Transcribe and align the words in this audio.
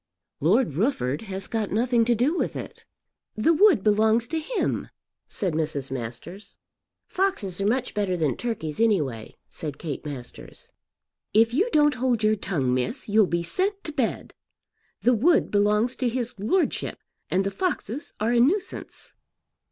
"Lord 0.39 0.73
Rufford 0.77 1.21
has 1.29 1.45
got 1.45 1.69
nothing 1.71 2.05
to 2.05 2.15
do 2.15 2.35
with 2.35 2.55
it." 2.55 2.85
"The 3.35 3.53
wood 3.53 3.83
belongs 3.83 4.27
to 4.29 4.39
him," 4.39 4.89
said 5.27 5.53
Mrs. 5.53 5.91
Masters. 5.91 6.57
"Foxes 7.05 7.61
are 7.61 7.67
much 7.67 7.93
better 7.93 8.17
than 8.17 8.35
turkeys 8.35 8.79
anyway," 8.79 9.37
said 9.47 9.77
Kate 9.77 10.03
Masters. 10.03 10.71
"If 11.35 11.53
you 11.53 11.69
don't 11.69 11.93
hold 12.01 12.23
your 12.23 12.35
tongue, 12.35 12.73
miss, 12.73 13.07
you'll 13.07 13.27
be 13.27 13.43
sent 13.43 13.83
to 13.83 13.91
bed. 13.91 14.33
The 15.03 15.13
wood 15.13 15.51
belongs 15.51 15.95
to 15.97 16.09
his 16.09 16.33
lordship, 16.39 16.97
and 17.29 17.43
the 17.43 17.51
foxes 17.51 18.11
are 18.19 18.31
a 18.33 18.39
nuisance." 18.39 19.13